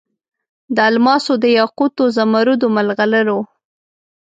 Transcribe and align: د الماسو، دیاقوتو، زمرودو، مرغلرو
د 0.75 0.77
الماسو، 0.89 1.33
دیاقوتو، 1.43 2.03
زمرودو، 2.17 2.67
مرغلرو 2.75 3.39